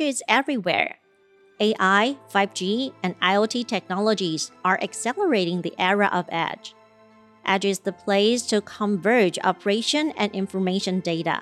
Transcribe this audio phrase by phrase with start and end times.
[0.00, 0.96] edge is everywhere.
[1.60, 6.74] AI, 5G, and IoT technologies are accelerating the era of edge.
[7.44, 11.40] Edge is the place to converge operation and information data.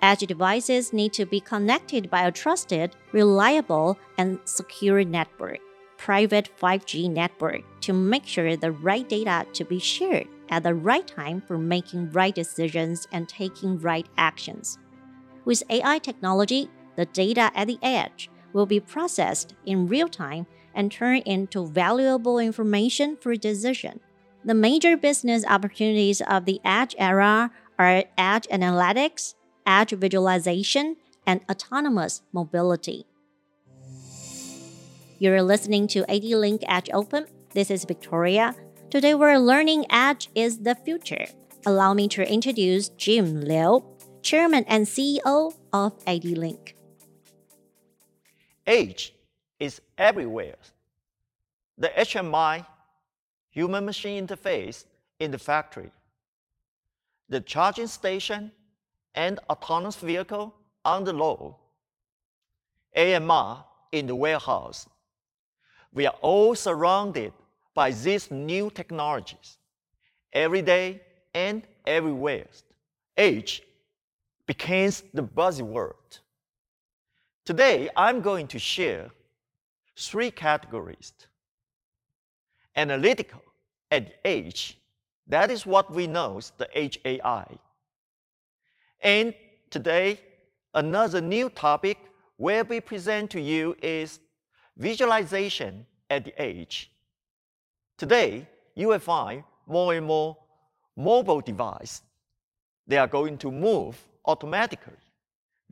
[0.00, 5.58] Edge devices need to be connected by a trusted, reliable, and secure network,
[5.96, 11.06] private 5G network, to make sure the right data to be shared at the right
[11.06, 14.78] time for making right decisions and taking right actions.
[15.44, 20.90] With AI technology, the data at the edge will be processed in real time and
[20.90, 24.00] turned into valuable information for decision.
[24.44, 29.34] The major business opportunities of the edge era are edge analytics,
[29.66, 30.96] edge visualization,
[31.26, 33.06] and autonomous mobility.
[35.18, 37.26] You're listening to ADLink Edge Open.
[37.54, 38.56] This is Victoria.
[38.90, 41.26] Today we're learning Edge is the future.
[41.64, 43.84] Allow me to introduce Jim Liu,
[44.22, 46.74] Chairman and CEO of ADLink.
[48.66, 49.14] Edge
[49.58, 50.56] is everywhere.
[51.78, 52.66] The HMI,
[53.50, 54.84] human machine interface
[55.18, 55.90] in the factory,
[57.28, 58.52] the charging station,
[59.14, 61.54] and autonomous vehicle on the road,
[62.96, 64.88] AMR in the warehouse.
[65.92, 67.32] We are all surrounded
[67.74, 69.58] by these new technologies
[70.32, 71.00] every day
[71.34, 72.46] and everywhere.
[73.16, 73.62] Edge
[74.46, 76.20] becomes the buzzword.
[77.44, 79.10] Today, I'm going to share
[79.98, 81.12] three categories.
[82.76, 83.42] Analytical
[83.90, 84.78] at edge,
[85.26, 87.46] that is what we know as the edge AI.
[89.00, 89.34] And
[89.70, 90.20] today,
[90.72, 91.98] another new topic
[92.36, 94.20] where we present to you is
[94.76, 96.92] visualization at the edge.
[97.98, 98.46] Today,
[98.76, 100.36] you will find more and more
[100.96, 102.02] mobile devices.
[102.86, 105.01] They are going to move automatically.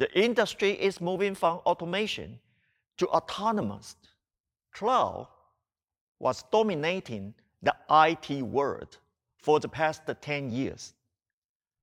[0.00, 2.40] The industry is moving from automation
[2.96, 3.96] to autonomous.
[4.72, 5.28] Cloud
[6.18, 8.96] was dominating the IT world
[9.36, 10.94] for the past 10 years.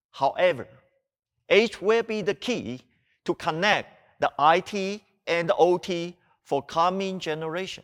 [0.10, 0.68] However,
[1.48, 2.82] Edge will be the key
[3.24, 7.84] to connect the IT and the OT for coming generation.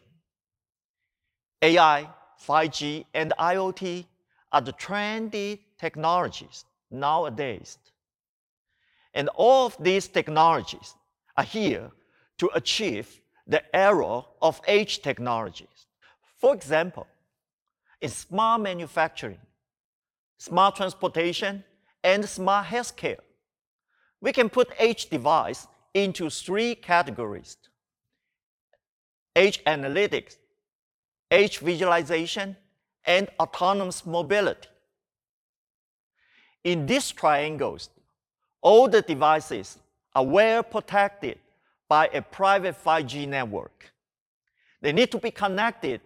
[1.61, 2.09] AI,
[2.43, 4.03] 5G, and IoT
[4.51, 7.77] are the trendy technologies nowadays.
[9.13, 10.95] And all of these technologies
[11.37, 11.91] are here
[12.39, 15.87] to achieve the era of edge technologies.
[16.37, 17.07] For example,
[18.01, 19.39] in smart manufacturing,
[20.37, 21.63] smart transportation,
[22.03, 23.19] and smart healthcare,
[24.19, 27.57] we can put edge device into three categories.
[29.35, 30.37] Edge analytics,
[31.29, 32.55] edge visualization,
[33.05, 34.69] and autonomous mobility.
[36.63, 37.89] In these triangles,
[38.63, 39.77] all the devices
[40.15, 41.37] are well protected
[41.87, 43.91] by a private 5G network.
[44.81, 46.01] They need to be connected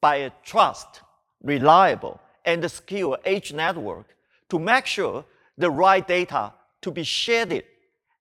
[0.00, 1.00] by a trust,
[1.42, 4.14] reliable, and secure edge network
[4.50, 5.24] to make sure
[5.58, 6.52] the right data
[6.82, 7.64] to be shared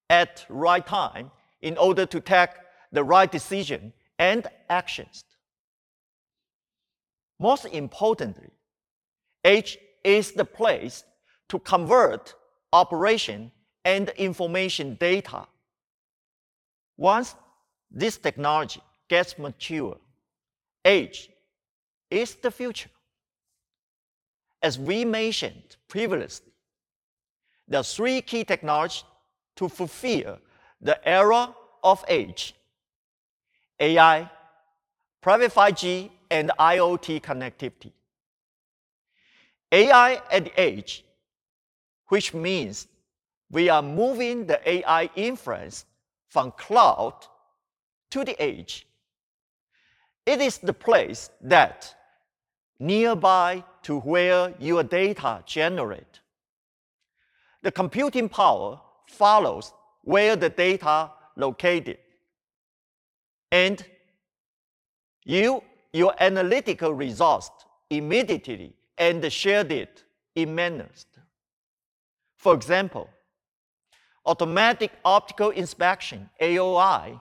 [0.10, 1.30] at right time
[1.62, 2.50] in order to take
[2.92, 5.24] the right decision and actions.
[7.40, 8.50] Most importantly,
[9.44, 11.04] edge is the place
[11.50, 12.34] to convert
[12.72, 13.52] operation
[13.86, 15.46] and information data.
[16.98, 17.36] Once
[17.92, 19.96] this technology gets mature,
[20.84, 21.30] edge
[22.10, 22.90] is the future.
[24.62, 26.52] As we mentioned previously,
[27.68, 29.04] there are three key technologies
[29.56, 30.40] to fulfill
[30.82, 32.56] the era of edge
[33.80, 34.30] AI,
[35.22, 37.92] private 5G, and IoT connectivity.
[39.72, 41.04] AI at the edge,
[42.08, 42.88] which means
[43.52, 45.86] we are moving the AI inference
[46.30, 47.16] from cloud
[48.12, 48.88] to the edge.
[50.26, 51.96] It is the place that
[52.80, 56.20] nearby to where your data generate.
[57.62, 61.98] The computing power follows where the data located.
[63.52, 63.84] And
[65.24, 67.50] you, your analytical results
[67.90, 70.04] immediately and shared it
[70.36, 71.06] in manners.
[72.38, 73.10] For example,
[74.26, 77.20] automatic optical inspection, AOI,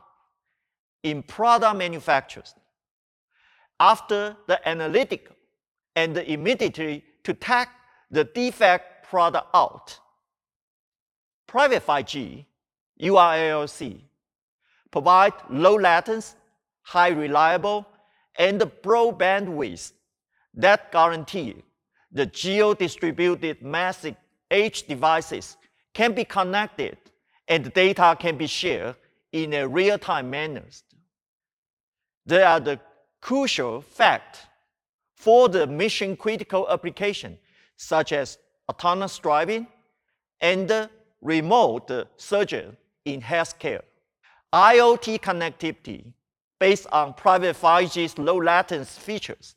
[1.02, 2.54] in product manufacturers.
[3.78, 5.36] After the analytical
[5.96, 7.68] and immediately to take
[8.10, 9.98] the defect product out.
[11.46, 12.44] Private 5G,
[13.00, 14.00] URLLC,
[14.90, 16.36] provide low latency,
[16.82, 17.86] high reliable,
[18.36, 19.92] and broad bandwidth
[20.54, 21.62] that guarantee
[22.12, 24.16] the geo-distributed massive
[24.50, 25.56] edge devices
[25.94, 26.98] can be connected
[27.48, 28.96] and data can be shared
[29.32, 30.64] in a real-time manner.
[32.26, 32.80] They are the
[33.20, 34.46] crucial fact
[35.14, 37.38] for the mission-critical application,
[37.76, 38.38] such as
[38.68, 39.66] autonomous driving
[40.40, 40.88] and
[41.22, 43.82] remote surgery in healthcare.
[44.52, 46.12] IoT connectivity
[46.60, 49.54] based on private 5G's low latency features.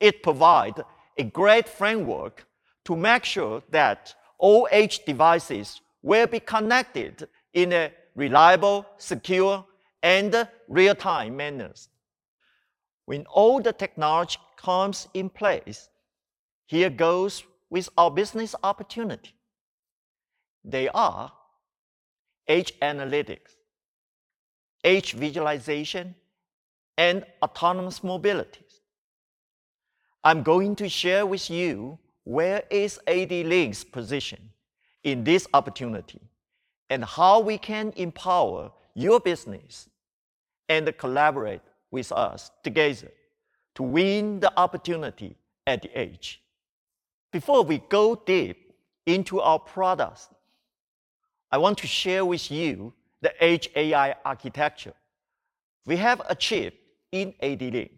[0.00, 0.80] It provides
[1.18, 2.46] a great framework
[2.84, 9.64] to make sure that all edge devices will be connected in a reliable, secure,
[10.02, 11.88] and real-time manners.
[13.06, 15.88] When all the technology comes in place,
[16.66, 19.34] here goes with our business opportunity.
[20.64, 21.32] They are
[22.46, 23.52] edge analytics,
[24.82, 26.14] edge visualization,
[26.96, 28.60] and autonomous mobility.
[30.22, 34.50] I'm going to share with you where is ADLINK's position
[35.02, 36.20] in this opportunity
[36.90, 39.88] and how we can empower your business
[40.68, 41.60] and collaborate
[41.90, 43.10] with us together
[43.74, 45.36] to win the opportunity
[45.66, 46.40] at the edge.
[47.32, 48.72] Before we go deep
[49.06, 50.28] into our products,
[51.50, 54.94] I want to share with you the Edge AI architecture
[55.86, 56.76] we have achieved
[57.12, 57.90] in ADLINK.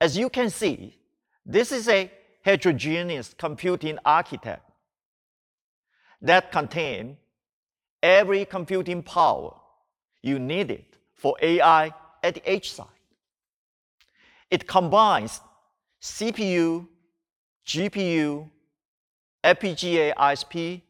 [0.00, 0.96] As you can see,
[1.44, 2.10] this is a
[2.42, 4.62] heterogeneous computing architecture
[6.22, 7.16] that contains
[8.02, 9.54] every computing power
[10.22, 10.84] you needed
[11.14, 11.92] for AI
[12.22, 12.86] at the edge side.
[14.50, 15.40] It combines
[16.02, 16.86] CPU,
[17.66, 18.48] GPU,
[19.44, 20.82] FPGA ISP,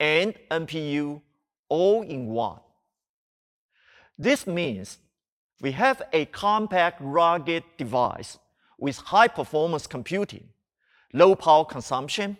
[0.00, 1.20] and NPU
[1.68, 2.60] all in one.
[4.18, 4.98] This means
[5.60, 8.38] we have a compact, rugged device
[8.78, 10.48] with high-performance computing,
[11.12, 12.36] low power consumption,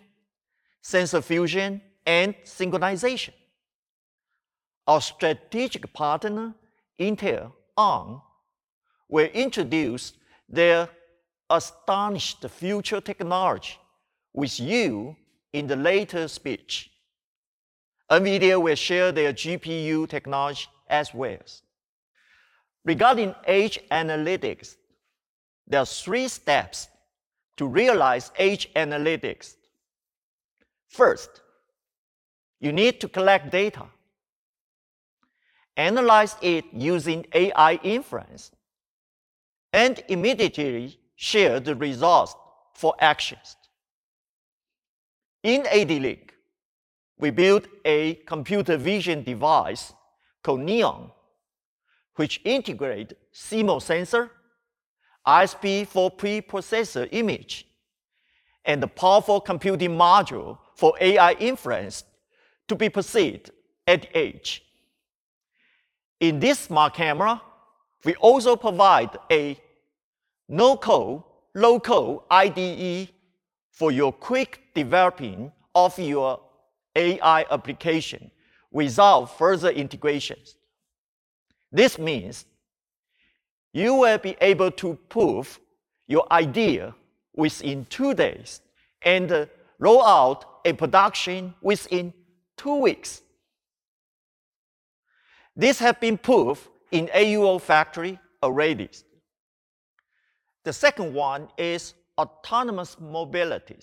[0.81, 3.33] sensor fusion, and synchronization.
[4.87, 6.53] Our strategic partner,
[6.99, 8.21] Intel Arm,
[9.07, 10.13] will introduce
[10.49, 10.89] their
[11.49, 13.77] astonished future technology
[14.33, 15.15] with you
[15.53, 16.89] in the later speech.
[18.11, 21.37] NVIDIA will share their GPU technology as well.
[22.85, 24.75] Regarding edge analytics,
[25.65, 26.89] there are three steps
[27.57, 29.55] to realize edge analytics.
[30.87, 31.41] First,
[32.59, 33.85] you need to collect data,
[35.75, 38.51] analyze it using AI inference,
[39.71, 42.35] and immediately share the results
[42.73, 43.55] for actions.
[45.43, 46.29] In ADLINK,
[47.17, 49.93] we built a computer vision device
[50.41, 51.11] called Neon,
[52.15, 54.31] which integrates CMOS sensor
[55.27, 57.67] ISP for pre-processor image,
[58.65, 62.03] and the powerful computing module for AI inference
[62.67, 63.51] to be perceived
[63.87, 64.63] at the edge.
[66.19, 67.41] In this smart camera,
[68.05, 69.59] we also provide a
[70.47, 71.23] no-code,
[71.55, 73.09] low-code IDE
[73.71, 76.39] for your quick developing of your
[76.95, 78.29] AI application
[78.71, 80.55] without further integrations.
[81.71, 82.45] This means
[83.73, 85.59] you will be able to prove
[86.07, 86.93] your idea
[87.35, 88.61] within two days
[89.01, 89.49] and
[89.79, 92.13] roll out a production within
[92.55, 93.21] two weeks.
[95.55, 98.89] This has been proved in AUO factory already.
[100.63, 103.77] The second one is autonomous mobility.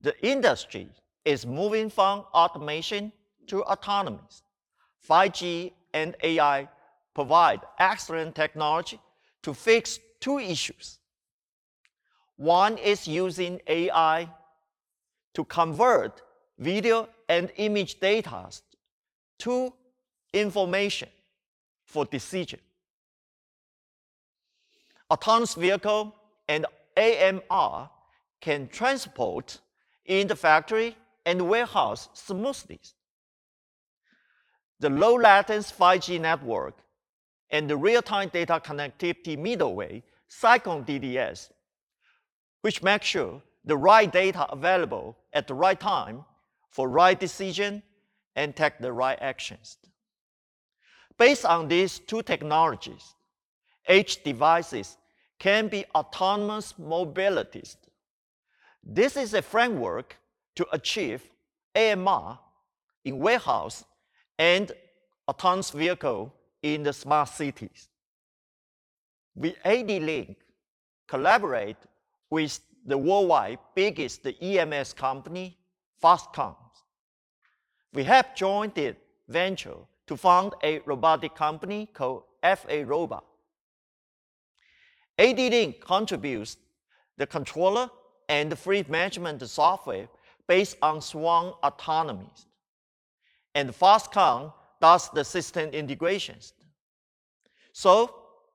[0.00, 0.88] The industry
[1.24, 3.12] is moving from automation
[3.48, 4.18] to autonomy.
[5.08, 6.68] 5G and AI
[7.14, 8.98] provide excellent technology
[9.42, 10.98] to fix two issues.
[12.36, 14.28] One is using AI
[15.34, 16.22] to convert
[16.58, 18.48] video and image data
[19.40, 19.72] to
[20.32, 21.08] information
[21.84, 22.60] for decision.
[25.10, 26.14] Autonomous vehicle
[26.48, 26.66] and
[26.96, 27.90] AMR
[28.40, 29.58] can transport
[30.06, 32.80] in the factory and warehouse smoothly.
[34.80, 36.74] The low latency 5G network
[37.52, 41.50] and the real-time data connectivity middleware, Cyclone DDS,
[42.62, 46.24] which makes sure the right data available at the right time
[46.70, 47.82] for right decision
[48.34, 49.76] and take the right actions.
[51.18, 53.14] Based on these two technologies,
[53.86, 54.96] edge devices
[55.38, 57.76] can be autonomous mobilities.
[58.82, 60.16] This is a framework
[60.56, 61.22] to achieve
[61.76, 62.38] AMR
[63.04, 63.84] in warehouse
[64.38, 64.72] and
[65.28, 67.88] autonomous vehicle in the smart cities.
[69.34, 70.36] We ADLINK
[71.08, 71.76] collaborate
[72.30, 75.58] with the worldwide biggest EMS company,
[76.02, 76.56] Foxconn.
[77.92, 78.96] We have joined the
[79.28, 79.76] venture
[80.06, 83.24] to found a robotic company called FA Robot.
[85.18, 86.56] AD-Link contributes
[87.18, 87.90] the controller
[88.28, 90.08] and the fleet management software
[90.48, 92.30] based on Swan Autonomy.
[93.54, 94.52] And Foxconn
[94.82, 96.52] does the system integrations.
[97.72, 98.14] So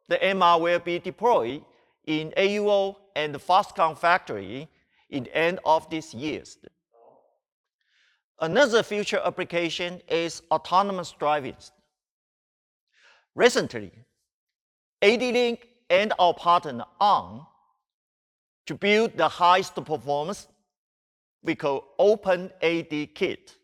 [0.09, 1.63] the MR will be deployed
[2.05, 4.67] in AUO and Foxconn factory
[5.09, 6.43] in the end of this year.
[8.39, 11.55] Another future application is autonomous driving.
[13.33, 13.91] Recently,
[15.01, 17.47] AD-Link and our partner Arm
[18.65, 20.47] to build the highest performance
[21.41, 23.55] we call Open AD Kit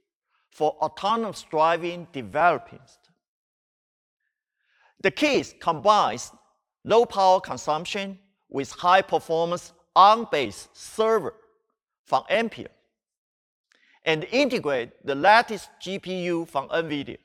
[0.54, 2.80] for autonomous driving developing.
[5.02, 6.32] The case combines
[6.86, 8.20] low power consumption
[8.50, 11.36] with high performance Arm-based server
[12.06, 12.68] from Ampere
[14.06, 17.18] and integrate the latest GPU from NVIDIA.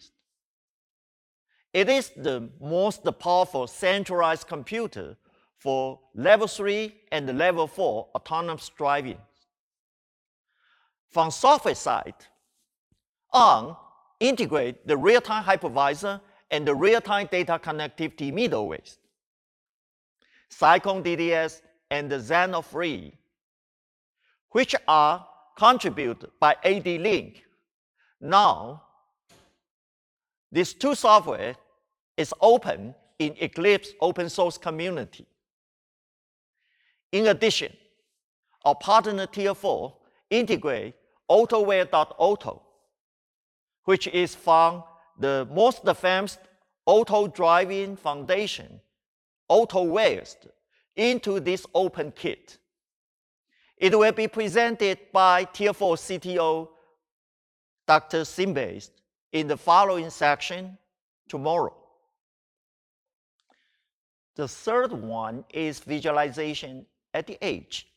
[1.73, 5.17] It is the most powerful centralized computer
[5.57, 9.19] for level 3 and level 4 autonomous driving.
[11.11, 12.15] From software side,
[13.33, 13.77] Arm
[14.21, 16.21] integrate the real-time hypervisor
[16.51, 18.99] and the real-time data connectivity middlewares.
[20.49, 23.13] Cyclone DDS and the Zenoh Free,
[24.51, 27.45] which are contributed by AD-Link.
[28.21, 28.83] Now,
[30.51, 31.55] these two software
[32.17, 35.27] is open in Eclipse open source community.
[37.13, 37.73] In addition,
[38.65, 39.95] our partner Tier 4
[40.31, 40.95] integrate
[41.31, 42.63] AutoWare.auto,
[43.89, 44.85] which is from
[45.19, 46.37] the most famous
[46.85, 48.83] auto driving foundation,
[49.51, 50.29] AutoWare,
[50.95, 52.59] into this open kit.
[53.79, 56.69] It will be presented by Tier 4 CTO,
[57.87, 58.25] Dr.
[58.25, 58.91] Shinpei,
[59.33, 60.77] in the following section
[61.27, 61.75] tomorrow.
[64.37, 67.89] The third one is visualization at the edge.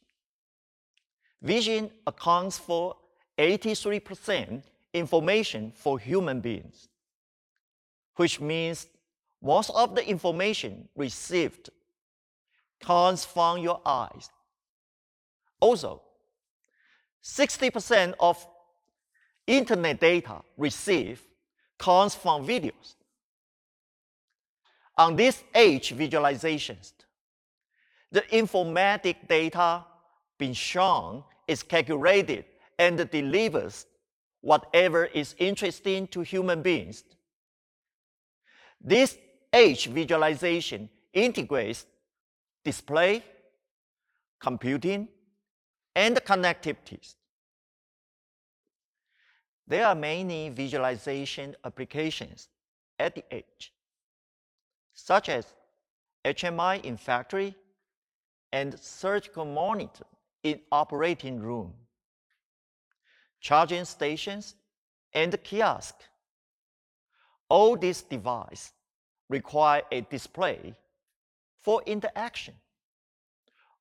[1.42, 2.96] Vision accounts for
[3.38, 6.90] 83% information for human beings,
[8.16, 8.88] which means
[9.42, 11.70] most of the information received
[12.80, 14.30] comes from your eyes.
[15.60, 16.02] Also,
[17.24, 18.46] 60% of
[19.48, 21.22] internet data received
[21.78, 22.96] comes from videos.
[24.98, 26.94] On this edge visualizations,
[28.12, 29.84] the informatic data
[30.38, 32.46] being shown is calculated
[32.78, 33.86] and delivers
[34.42, 37.04] whatever is interesting to human beings.
[38.80, 39.18] This
[39.54, 41.86] edge visualization integrates
[42.64, 43.24] display,
[44.40, 45.08] computing,
[45.96, 47.16] and connectivities.
[49.68, 52.50] There are many visualization applications
[53.00, 53.74] at the edge,
[54.94, 55.46] such as
[56.26, 57.56] HMI in factory
[58.52, 60.06] and surgical monitor
[60.44, 61.74] in operating room,
[63.42, 64.56] charging stations,
[65.14, 65.96] and kiosk.
[67.50, 68.72] All these devices
[69.28, 70.74] require a display
[71.60, 72.54] for interaction.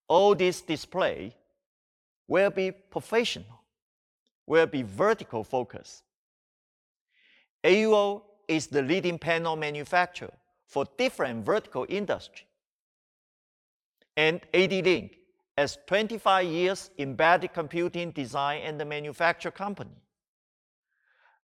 [0.09, 1.37] All this display
[2.26, 3.62] will be professional,
[4.47, 6.02] will be vertical focus.
[7.62, 10.33] AUO is the leading panel manufacturer
[10.67, 12.47] for different vertical industry.
[14.17, 15.20] And AD-Link
[15.57, 19.97] has 25 years embedded computing design and manufacture company.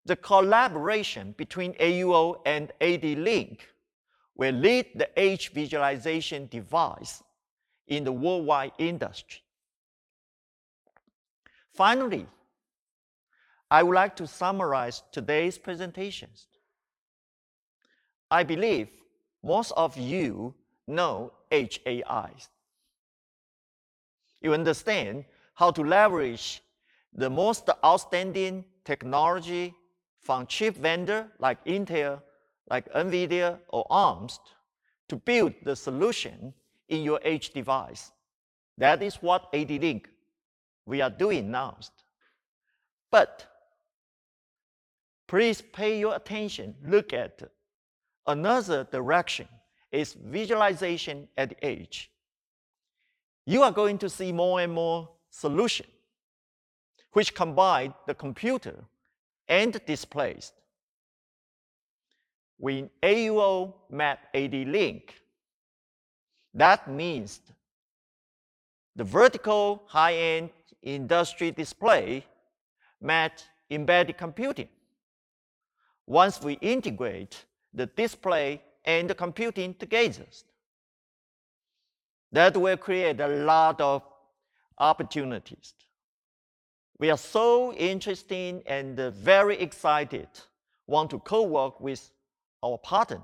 [0.05, 3.69] The collaboration between AUO and AD-Link
[4.37, 7.23] will lead the edge visualization device
[7.89, 9.41] in the worldwide industry.
[11.75, 12.27] Finally,
[13.71, 16.47] I would like to summarize today's presentations.
[18.31, 18.89] I believe
[19.43, 20.55] most of you
[20.87, 22.31] know AI.
[24.41, 25.25] You understand
[25.55, 26.63] how to leverage
[27.13, 29.75] the most outstanding technology
[30.21, 32.21] from chip vendor like Intel,
[32.71, 34.41] like NVIDIA or ARMS
[35.09, 36.53] to build the solution
[36.89, 38.13] in your edge device.
[38.79, 40.09] That is what AD-Link
[40.85, 41.79] we are doing now.
[43.11, 43.47] But
[45.27, 47.43] please pay your attention, look at
[48.27, 49.49] another direction
[49.93, 52.11] is visualization at the edge.
[53.47, 55.87] You are going to see more and more solution
[57.13, 58.85] which combine the computer
[59.49, 60.53] and displays.
[62.59, 65.15] When AUO met AD-Link,
[66.55, 67.41] that means
[68.97, 70.51] the vertical high-end
[70.83, 72.25] industry display
[73.01, 74.69] met embedded computing.
[76.07, 80.25] once we integrate the display and the computing together.
[82.33, 84.03] That will create a lot of
[84.79, 85.75] opportunities.
[86.99, 90.29] We are so interested and very excited,
[90.87, 92.11] want to co-work with
[92.63, 93.21] our partner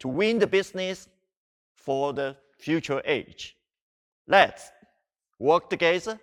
[0.00, 1.08] to win the business
[1.74, 3.56] for the future age.
[4.26, 4.70] Let's
[5.38, 6.18] work together.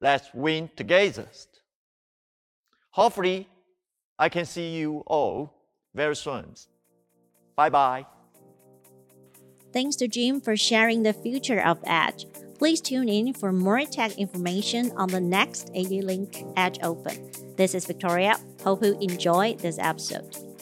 [0.00, 1.26] Let's win together.
[2.90, 3.48] Hopefully,
[4.18, 5.52] I can see you all
[5.94, 6.54] very soon.
[7.56, 8.06] Bye bye.
[9.74, 12.26] Thanks to Jim for sharing the future of Edge.
[12.58, 17.28] Please tune in for more tech information on the next AD Link Edge Open.
[17.56, 18.38] This is Victoria.
[18.62, 20.53] Hope you enjoy this episode.